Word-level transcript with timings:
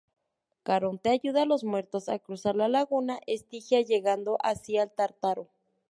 Caronte 0.63 1.11
ayuda 1.11 1.43
a 1.43 1.45
los 1.45 1.63
muertos 1.63 2.09
a 2.09 2.17
cruzar 2.17 2.55
la 2.55 2.67
laguna 2.67 3.19
Estigia 3.27 3.81
llegando 3.81 4.39
así 4.41 4.79
al 4.79 4.89
Tártaro. 4.91 5.51